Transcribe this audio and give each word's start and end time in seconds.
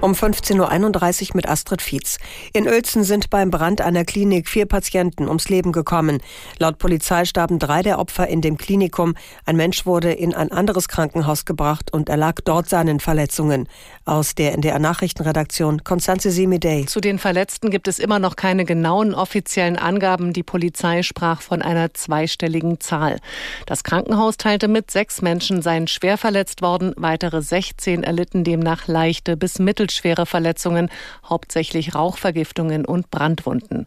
Um 0.00 0.12
15.31 0.12 1.22
Uhr 1.22 1.28
mit 1.34 1.48
Astrid 1.48 1.82
Fietz. 1.82 2.18
In 2.52 2.68
Uelzen 2.68 3.02
sind 3.02 3.30
beim 3.30 3.50
Brand 3.50 3.80
einer 3.80 4.04
Klinik 4.04 4.48
vier 4.48 4.64
Patienten 4.64 5.26
ums 5.26 5.48
Leben 5.48 5.72
gekommen. 5.72 6.20
Laut 6.60 6.78
Polizei 6.78 7.24
starben 7.24 7.58
drei 7.58 7.82
der 7.82 7.98
Opfer 7.98 8.28
in 8.28 8.40
dem 8.40 8.58
Klinikum. 8.58 9.16
Ein 9.44 9.56
Mensch 9.56 9.86
wurde 9.86 10.12
in 10.12 10.34
ein 10.34 10.52
anderes 10.52 10.86
Krankenhaus 10.86 11.46
gebracht 11.46 11.92
und 11.92 12.08
erlag 12.08 12.36
dort 12.44 12.68
seinen 12.68 13.00
Verletzungen. 13.00 13.68
Aus 14.04 14.36
der 14.36 14.52
NDR 14.52 14.78
Nachrichtenredaktion 14.78 15.82
Konstanze 15.82 16.30
Semidey. 16.30 16.86
Zu 16.86 17.00
den 17.00 17.18
Verletzten 17.18 17.68
gibt 17.70 17.88
es 17.88 17.98
immer 17.98 18.20
noch 18.20 18.36
keine 18.36 18.64
genauen 18.64 19.14
offiziellen 19.14 19.76
Angaben. 19.76 20.32
Die 20.32 20.44
Polizei 20.44 21.02
sprach 21.02 21.42
von 21.42 21.60
einer 21.60 21.92
zweistelligen 21.92 22.78
Zahl. 22.78 23.18
Das 23.66 23.82
Krankenhaus 23.82 24.36
teilte 24.36 24.68
mit, 24.68 24.92
sechs 24.92 25.22
Menschen 25.22 25.60
seien 25.60 25.88
schwer 25.88 26.18
verletzt 26.18 26.62
worden. 26.62 26.94
Weitere 26.96 27.42
16 27.42 28.04
erlitten 28.04 28.44
demnach 28.44 28.86
leichte 28.86 29.36
bis 29.36 29.58
mittel 29.58 29.87
mittelschwere 29.88 30.26
Verletzungen, 30.26 30.90
hauptsächlich 31.24 31.94
Rauchvergiftungen 31.94 32.84
und 32.84 33.10
Brandwunden. 33.10 33.86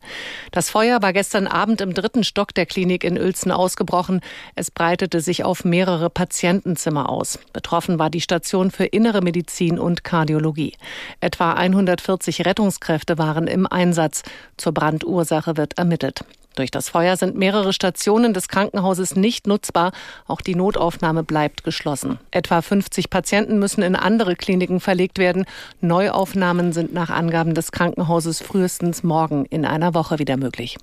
Das 0.52 0.72
Feuer 0.72 1.02
war 1.04 1.14
gestern 1.14 1.46
Abend 1.46 1.80
im 1.80 1.94
dritten 1.94 2.24
Stock 2.24 2.56
der 2.56 2.66
Klinik 2.66 3.04
in 3.04 3.20
Uelzen 3.20 3.52
ausgebrochen. 3.52 4.22
Es 4.56 4.72
breitete 4.72 5.22
sich 5.22 5.44
auf 5.44 5.64
mehrere 5.64 6.10
Patientenzimmer 6.10 7.10
aus. 7.10 7.38
Betroffen 7.54 8.00
war 8.00 8.10
die 8.10 8.22
Station 8.22 8.72
für 8.72 8.86
Innere 8.86 9.22
Medizin 9.22 9.78
und 9.78 10.04
Kardiologie. 10.04 10.74
Etwa 11.20 11.54
140 11.54 12.46
Rettungskräfte 12.46 13.20
waren 13.20 13.46
im 13.46 13.68
Einsatz. 13.68 14.24
Zur 14.58 14.74
Brandursache 14.74 15.56
wird 15.56 15.78
ermittelt. 15.78 16.26
Durch 16.56 16.72
das 16.72 16.90
Feuer 16.90 17.16
sind 17.18 17.38
mehrere 17.38 17.74
Stationen 17.74 18.34
des 18.34 18.48
Krankenhauses 18.48 19.16
nicht 19.16 19.48
nutzbar. 19.48 19.92
Auch 20.28 20.42
die 20.42 20.56
Notaufnahme 20.56 21.24
bleibt 21.24 21.64
geschlossen. 21.64 22.20
Etwa 22.32 22.62
50 22.62 23.10
Patienten 23.10 23.60
müssen 23.60 23.82
in 23.82 23.96
andere 23.96 24.36
Kliniken 24.36 24.80
verlegt 24.80 25.18
werden. 25.18 25.46
Neuaufnahmen 25.80 26.74
sind 26.74 26.94
nach 26.94 27.10
Angaben 27.10 27.54
des 27.54 27.72
Krankenhauses 27.72 28.42
frühestens 28.42 29.04
morgen 29.04 29.46
in 29.46 29.66
einer 29.66 29.94
Woche 29.94 30.20
wieder 30.20 30.38
möglich. 30.38 30.78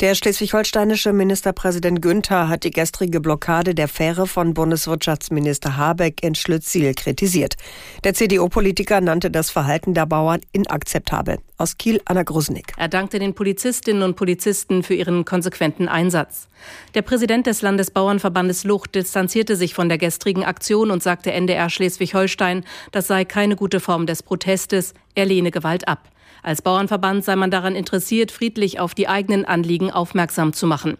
Der 0.00 0.16
schleswig-holsteinische 0.16 1.12
Ministerpräsident 1.12 2.02
Günther 2.02 2.48
hat 2.48 2.64
die 2.64 2.72
gestrige 2.72 3.20
Blockade 3.20 3.76
der 3.76 3.86
Fähre 3.86 4.26
von 4.26 4.52
Bundeswirtschaftsminister 4.52 5.76
Habeck 5.76 6.20
in 6.24 6.34
Schlütziel 6.34 6.94
kritisiert. 6.94 7.54
Der 8.02 8.12
CDU-Politiker 8.12 9.00
nannte 9.00 9.30
das 9.30 9.50
Verhalten 9.50 9.94
der 9.94 10.06
Bauern 10.06 10.40
inakzeptabel. 10.50 11.38
Aus 11.58 11.78
Kiel, 11.78 12.00
Anna 12.06 12.24
Grusnick. 12.24 12.72
Er 12.76 12.88
dankte 12.88 13.20
den 13.20 13.34
Polizistinnen 13.34 14.02
und 14.02 14.16
Polizisten 14.16 14.82
für 14.82 14.94
ihren 14.94 15.24
konsequenten 15.24 15.86
Einsatz. 15.86 16.48
Der 16.94 17.02
Präsident 17.02 17.46
des 17.46 17.62
Landesbauernverbandes 17.62 18.64
Lucht 18.64 18.96
distanzierte 18.96 19.54
sich 19.54 19.74
von 19.74 19.88
der 19.88 19.98
gestrigen 19.98 20.44
Aktion 20.44 20.90
und 20.90 21.04
sagte 21.04 21.30
NDR 21.30 21.70
Schleswig-Holstein, 21.70 22.64
das 22.90 23.06
sei 23.06 23.24
keine 23.24 23.54
gute 23.54 23.78
Form 23.78 24.06
des 24.06 24.24
Protestes, 24.24 24.92
er 25.14 25.26
lehne 25.26 25.52
Gewalt 25.52 25.86
ab. 25.86 26.08
Als 26.42 26.62
Bauernverband 26.62 27.24
sei 27.24 27.36
man 27.36 27.50
daran 27.50 27.74
interessiert, 27.74 28.30
friedlich 28.30 28.80
auf 28.80 28.94
die 28.94 29.08
eigenen 29.08 29.44
Anliegen 29.44 29.90
aufmerksam 29.90 30.52
zu 30.52 30.66
machen. 30.66 30.98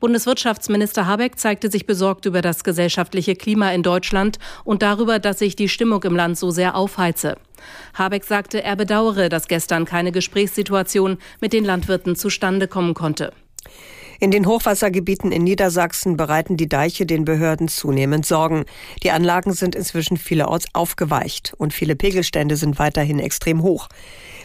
Bundeswirtschaftsminister 0.00 1.06
Habeck 1.06 1.38
zeigte 1.38 1.70
sich 1.70 1.86
besorgt 1.86 2.26
über 2.26 2.42
das 2.42 2.64
gesellschaftliche 2.64 3.36
Klima 3.36 3.70
in 3.70 3.82
Deutschland 3.82 4.38
und 4.64 4.82
darüber, 4.82 5.18
dass 5.18 5.38
sich 5.38 5.54
die 5.54 5.68
Stimmung 5.68 6.02
im 6.02 6.16
Land 6.16 6.36
so 6.36 6.50
sehr 6.50 6.74
aufheize. 6.74 7.36
Habeck 7.94 8.24
sagte, 8.24 8.62
er 8.62 8.74
bedauere, 8.74 9.28
dass 9.28 9.46
gestern 9.46 9.84
keine 9.84 10.10
Gesprächssituation 10.10 11.18
mit 11.40 11.52
den 11.52 11.64
Landwirten 11.64 12.16
zustande 12.16 12.66
kommen 12.66 12.94
konnte. 12.94 13.32
In 14.22 14.30
den 14.30 14.46
Hochwassergebieten 14.46 15.32
in 15.32 15.42
Niedersachsen 15.42 16.16
bereiten 16.16 16.56
die 16.56 16.68
Deiche 16.68 17.06
den 17.06 17.24
Behörden 17.24 17.66
zunehmend 17.66 18.24
Sorgen. 18.24 18.66
Die 19.02 19.10
Anlagen 19.10 19.52
sind 19.52 19.74
inzwischen 19.74 20.16
vielerorts 20.16 20.66
aufgeweicht 20.74 21.54
und 21.58 21.74
viele 21.74 21.96
Pegelstände 21.96 22.54
sind 22.54 22.78
weiterhin 22.78 23.18
extrem 23.18 23.64
hoch. 23.64 23.88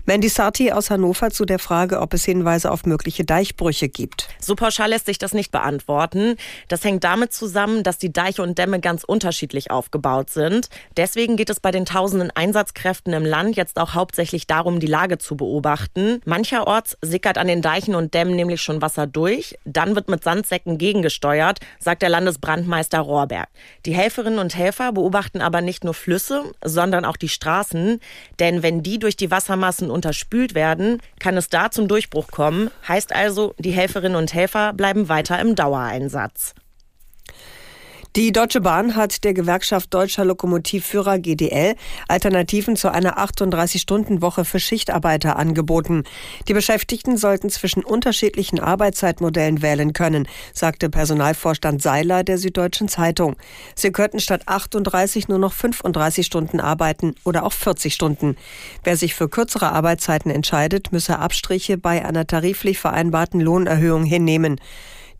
Mandy 0.07 0.29
Sarti 0.29 0.71
aus 0.71 0.89
Hannover 0.89 1.31
zu 1.31 1.43
der 1.43 1.59
Frage, 1.59 1.99
ob 1.99 2.13
es 2.13 2.23
Hinweise 2.23 2.71
auf 2.71 2.85
mögliche 2.85 3.25
Deichbrüche 3.25 3.89
gibt. 3.89 4.29
So 4.39 4.55
pauschal 4.55 4.89
lässt 4.89 5.05
sich 5.05 5.19
das 5.19 5.33
nicht 5.33 5.51
beantworten. 5.51 6.37
Das 6.69 6.83
hängt 6.85 7.03
damit 7.03 7.33
zusammen, 7.33 7.83
dass 7.83 7.97
die 7.97 8.13
Deiche 8.13 8.41
und 8.41 8.57
Dämme 8.57 8.79
ganz 8.79 9.03
unterschiedlich 9.03 9.69
aufgebaut 9.69 10.29
sind. 10.29 10.69
Deswegen 10.95 11.35
geht 11.35 11.49
es 11.49 11.59
bei 11.59 11.71
den 11.71 11.85
tausenden 11.85 12.31
Einsatzkräften 12.31 13.11
im 13.11 13.25
Land 13.25 13.57
jetzt 13.57 13.77
auch 13.77 13.95
hauptsächlich 13.95 14.47
darum, 14.47 14.79
die 14.79 14.87
Lage 14.87 15.17
zu 15.17 15.35
beobachten. 15.35 16.21
Mancherorts 16.25 16.97
sickert 17.01 17.37
an 17.37 17.47
den 17.47 17.61
Deichen 17.61 17.93
und 17.93 18.13
Dämmen 18.13 18.35
nämlich 18.35 18.61
schon 18.61 18.81
Wasser 18.81 19.07
durch. 19.07 19.55
Dann 19.67 19.95
wird 19.95 20.07
mit 20.07 20.23
Sandsäcken 20.23 20.77
gegengesteuert, 20.77 21.59
sagt 21.79 22.01
der 22.01 22.09
Landesbrandmeister 22.09 22.99
Rohrberg. 22.99 23.49
Die 23.85 23.93
Helferinnen 23.93 24.39
und 24.39 24.55
Helfer 24.55 24.93
beobachten 24.93 25.41
aber 25.41 25.61
nicht 25.61 25.83
nur 25.83 25.93
Flüsse, 25.93 26.53
sondern 26.63 27.05
auch 27.05 27.17
die 27.17 27.29
Straßen. 27.29 27.99
Denn 28.39 28.63
wenn 28.63 28.81
die 28.81 28.97
durch 28.97 29.17
die 29.17 29.29
Wassermassen 29.29 29.91
unterspült 29.91 30.55
werden, 30.55 31.01
kann 31.19 31.35
es 31.35 31.49
da 31.49 31.69
zum 31.69 31.87
Durchbruch 31.87 32.27
kommen. 32.27 32.71
Heißt 32.87 33.13
also, 33.13 33.53
die 33.59 33.71
Helferinnen 33.71 34.17
und 34.17 34.33
Helfer 34.33 34.73
bleiben 34.73 35.09
weiter 35.09 35.39
im 35.39 35.55
Dauereinsatz. 35.55 36.55
Die 38.17 38.31
Deutsche 38.31 38.61
Bahn 38.61 38.95
hat 38.95 39.23
der 39.25 39.35
Gewerkschaft 39.35 39.93
Deutscher 39.93 40.25
Lokomotivführer 40.25 41.19
GDL 41.19 41.75
Alternativen 42.07 42.75
zu 42.75 42.91
einer 42.91 43.19
38-Stunden-Woche 43.19 44.43
für 44.43 44.59
Schichtarbeiter 44.59 45.35
angeboten. 45.35 46.03
Die 46.47 46.55
Beschäftigten 46.55 47.17
sollten 47.17 47.51
zwischen 47.51 47.83
unterschiedlichen 47.83 48.59
Arbeitszeitmodellen 48.59 49.61
wählen 49.61 49.93
können, 49.93 50.27
sagte 50.51 50.89
Personalvorstand 50.89 51.79
Seiler 51.79 52.23
der 52.23 52.39
Süddeutschen 52.39 52.87
Zeitung. 52.87 53.35
Sie 53.75 53.91
könnten 53.91 54.19
statt 54.19 54.41
38 54.47 55.27
nur 55.27 55.37
noch 55.37 55.53
35 55.53 56.25
Stunden 56.25 56.59
arbeiten 56.59 57.13
oder 57.23 57.45
auch 57.45 57.53
40 57.53 57.93
Stunden. 57.93 58.35
Wer 58.83 58.97
sich 58.97 59.13
für 59.13 59.29
kürzere 59.29 59.73
Arbeitszeiten 59.73 60.31
entscheidet, 60.31 60.91
müsse 60.91 61.19
Abstriche 61.19 61.77
bei 61.77 62.03
einer 62.03 62.25
tariflich 62.25 62.79
vereinbarten 62.79 63.41
Lohnerhöhung 63.41 64.05
hinnehmen. 64.05 64.59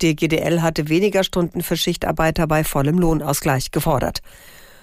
Die 0.02 0.16
GDL 0.16 0.62
hatte 0.62 0.90
weniger 0.90 1.24
Stunden 1.24 1.62
für 1.62 1.78
Schichtarbeiter 1.78 2.48
bei 2.48 2.64
vollem 2.64 3.00
Lohnausgleich 3.00 3.72
gefordert. 3.72 4.22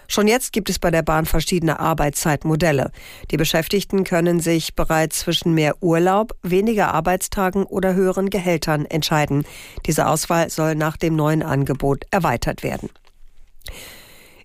Schon 0.09 0.29
jetzt 0.29 0.53
gibt 0.53 0.69
es 0.69 0.79
bei 0.79 0.91
der 0.91 1.03
Bahn 1.03 1.25
verschiedene 1.25 1.81
Arbeitszeitmodelle. 1.81 2.91
Die 3.31 3.37
Beschäftigten 3.37 4.05
können 4.05 4.41
sich 4.41 4.75
bereits 4.75 5.21
zwischen 5.21 5.55
mehr 5.55 5.83
Urlaub, 5.83 6.35
weniger 6.43 6.93
Arbeitstagen 6.93 7.65
oder 7.65 7.95
höheren 7.95 8.29
Gehältern 8.29 8.85
entscheiden. 8.85 9.45
Diese 9.87 10.07
Auswahl 10.07 10.51
soll 10.51 10.75
nach 10.75 10.97
dem 10.97 11.17
neuen 11.17 11.43
Angebot 11.43 12.05
erweitert 12.11 12.63
werden. 12.63 12.91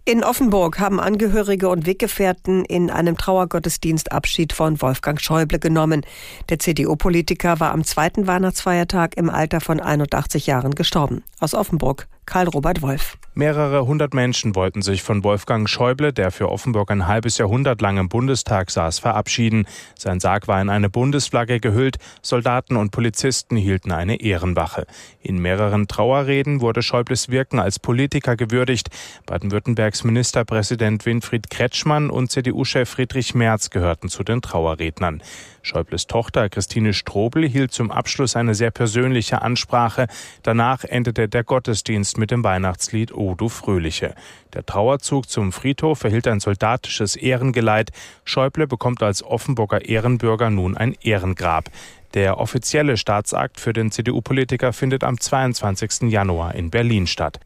In 0.09 0.23
Offenburg 0.23 0.79
haben 0.79 0.99
Angehörige 0.99 1.69
und 1.69 1.85
Weggefährten 1.85 2.65
in 2.65 2.89
einem 2.89 3.15
Trauergottesdienst 3.15 4.11
Abschied 4.11 4.53
von 4.53 4.81
Wolfgang 4.81 5.21
Schäuble 5.21 5.59
genommen. 5.59 6.03
Der 6.49 6.57
CDU-Politiker 6.57 7.59
war 7.59 7.71
am 7.71 7.83
zweiten 7.83 8.25
Weihnachtsfeiertag 8.25 9.17
im 9.17 9.29
Alter 9.29 9.61
von 9.61 9.79
81 9.79 10.47
Jahren 10.47 10.73
gestorben. 10.73 11.23
Aus 11.39 11.53
Offenburg, 11.53 12.07
Karl-Robert 12.29 12.83
Wolf. 12.83 13.17
Mehrere 13.33 13.87
hundert 13.87 14.13
Menschen 14.13 14.53
wollten 14.53 14.81
sich 14.83 15.01
von 15.01 15.23
Wolfgang 15.23 15.67
Schäuble, 15.67 16.13
der 16.13 16.29
für 16.29 16.49
Offenburg 16.49 16.91
ein 16.91 17.07
halbes 17.07 17.37
Jahrhundert 17.37 17.81
lang 17.81 17.97
im 17.97 18.07
Bundestag 18.07 18.69
saß, 18.69 18.99
verabschieden. 18.99 19.65
Sein 19.97 20.19
Sarg 20.19 20.47
war 20.47 20.61
in 20.61 20.69
eine 20.69 20.89
Bundesflagge 20.89 21.59
gehüllt, 21.59 21.97
Soldaten 22.21 22.75
und 22.75 22.91
Polizisten 22.91 23.55
hielten 23.55 23.91
eine 23.91 24.21
Ehrenwache. 24.21 24.85
In 25.21 25.39
mehreren 25.39 25.87
Trauerreden 25.87 26.61
wurde 26.61 26.83
Schäubles 26.83 27.29
Wirken 27.29 27.59
als 27.59 27.79
Politiker 27.79 28.35
gewürdigt. 28.35 28.89
Baden-Württembergs 29.25 30.03
Ministerpräsident 30.03 31.05
Winfried 31.05 31.49
Kretschmann 31.49 32.11
und 32.11 32.29
CDU-Chef 32.29 32.89
Friedrich 32.89 33.33
Merz 33.33 33.71
gehörten 33.71 34.09
zu 34.09 34.23
den 34.23 34.41
Trauerrednern. 34.41 35.23
Schäubles 35.61 36.07
Tochter 36.07 36.49
Christine 36.49 36.93
Strobel 36.93 37.47
hielt 37.47 37.71
zum 37.71 37.91
Abschluss 37.91 38.35
eine 38.35 38.55
sehr 38.55 38.71
persönliche 38.71 39.41
Ansprache. 39.41 40.07
Danach 40.43 40.83
endete 40.83 41.27
der 41.27 41.43
Gottesdienst 41.43 42.17
mit 42.19 42.29
dem 42.29 42.43
Weihnachtslied 42.43 43.13
O 43.13 43.33
du 43.33 43.49
Fröhliche. 43.49 44.13
Der 44.53 44.65
Trauerzug 44.65 45.27
zum 45.27 45.51
Friedhof 45.51 46.03
erhielt 46.03 46.27
ein 46.27 46.39
soldatisches 46.39 47.15
Ehrengeleit. 47.15 47.89
Schäuble 48.25 48.67
bekommt 48.67 49.01
als 49.01 49.23
Offenburger 49.23 49.85
Ehrenbürger 49.85 50.51
nun 50.51 50.77
ein 50.77 50.95
Ehrengrab. 51.01 51.71
Der 52.13 52.37
offizielle 52.37 52.97
Staatsakt 52.97 53.59
für 53.59 53.73
den 53.73 53.91
CDU-Politiker 53.91 54.73
findet 54.73 55.03
am 55.03 55.19
22. 55.19 56.11
Januar 56.11 56.55
in 56.55 56.69
Berlin 56.69 57.07
statt. 57.07 57.39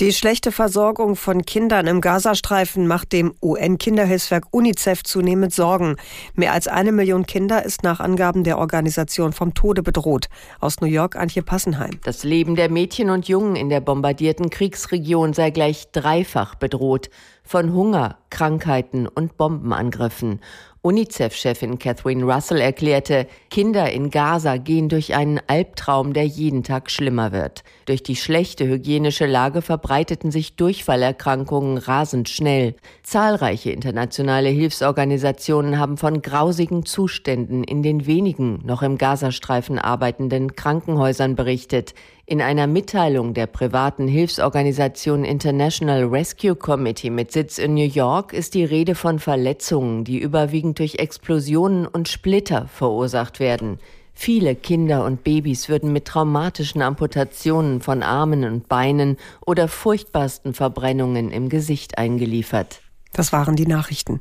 Die 0.00 0.12
schlechte 0.14 0.52
Versorgung 0.52 1.16
von 1.16 1.44
Kindern 1.44 1.86
im 1.86 2.00
Gazastreifen 2.00 2.86
macht 2.86 3.12
dem 3.12 3.34
UN-Kinderhilfswerk 3.42 4.46
UNICEF 4.50 5.02
zunehmend 5.02 5.52
Sorgen. 5.52 5.96
Mehr 6.34 6.54
als 6.54 6.66
eine 6.66 6.92
Million 6.92 7.26
Kinder 7.26 7.62
ist 7.62 7.82
nach 7.82 8.00
Angaben 8.00 8.42
der 8.42 8.56
Organisation 8.56 9.34
vom 9.34 9.52
Tode 9.52 9.82
bedroht. 9.82 10.28
Aus 10.60 10.80
New 10.80 10.86
York 10.86 11.14
Antje 11.14 11.42
Passenheim. 11.42 12.00
Das 12.04 12.24
Leben 12.24 12.56
der 12.56 12.70
Mädchen 12.70 13.10
und 13.10 13.28
Jungen 13.28 13.54
in 13.54 13.68
der 13.68 13.80
bombardierten 13.80 14.48
Kriegsregion 14.48 15.34
sei 15.34 15.50
gleich 15.50 15.92
dreifach 15.92 16.54
bedroht. 16.54 17.10
Von 17.42 17.72
Hunger, 17.72 18.18
Krankheiten 18.30 19.06
und 19.06 19.36
Bombenangriffen. 19.36 20.40
UNICEF-Chefin 20.84 21.78
Catherine 21.78 22.24
Russell 22.24 22.60
erklärte, 22.60 23.28
Kinder 23.50 23.92
in 23.92 24.10
Gaza 24.10 24.56
gehen 24.56 24.88
durch 24.88 25.14
einen 25.14 25.40
Albtraum, 25.46 26.12
der 26.12 26.24
jeden 26.24 26.64
Tag 26.64 26.90
schlimmer 26.90 27.30
wird. 27.30 27.62
Durch 27.84 28.02
die 28.02 28.16
schlechte 28.16 28.66
hygienische 28.66 29.26
Lage 29.26 29.62
verbreiteten 29.62 30.32
sich 30.32 30.56
Durchfallerkrankungen 30.56 31.78
rasend 31.78 32.28
schnell. 32.28 32.74
Zahlreiche 33.04 33.70
internationale 33.70 34.48
Hilfsorganisationen 34.48 35.78
haben 35.78 35.98
von 35.98 36.20
grausigen 36.20 36.84
Zuständen 36.84 37.62
in 37.62 37.84
den 37.84 38.06
wenigen 38.06 38.60
noch 38.64 38.82
im 38.82 38.98
Gazastreifen 38.98 39.78
arbeitenden 39.78 40.56
Krankenhäusern 40.56 41.36
berichtet. 41.36 41.94
In 42.24 42.40
einer 42.40 42.68
Mitteilung 42.68 43.34
der 43.34 43.48
privaten 43.48 44.06
Hilfsorganisation 44.06 45.24
International 45.24 46.04
Rescue 46.04 46.54
Committee 46.54 47.10
mit 47.10 47.32
Sitz 47.32 47.58
in 47.58 47.74
New 47.74 47.84
York 47.84 48.32
ist 48.32 48.54
die 48.54 48.64
Rede 48.64 48.94
von 48.94 49.18
Verletzungen, 49.18 50.04
die 50.04 50.20
überwiegend 50.20 50.78
durch 50.78 51.00
Explosionen 51.00 51.84
und 51.84 52.08
Splitter 52.08 52.68
verursacht 52.68 53.40
werden. 53.40 53.78
Viele 54.14 54.54
Kinder 54.54 55.04
und 55.04 55.24
Babys 55.24 55.68
würden 55.68 55.92
mit 55.92 56.04
traumatischen 56.04 56.80
Amputationen 56.80 57.80
von 57.80 58.04
Armen 58.04 58.44
und 58.44 58.68
Beinen 58.68 59.16
oder 59.44 59.66
furchtbarsten 59.66 60.54
Verbrennungen 60.54 61.32
im 61.32 61.48
Gesicht 61.48 61.98
eingeliefert. 61.98 62.82
Das 63.12 63.32
waren 63.32 63.56
die 63.56 63.66
Nachrichten. 63.66 64.20